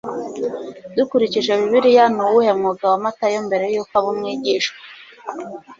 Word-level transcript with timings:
Dukurikije 0.95 1.51
Bibiliya 1.59 2.05
Ni 2.15 2.21
uwuhe 2.25 2.51
mwuga 2.59 2.83
wa 2.91 2.97
Matayo 3.03 3.39
mbere 3.47 3.65
yuko 3.73 3.93
aba 3.99 4.09
umwigishwa 4.13 4.77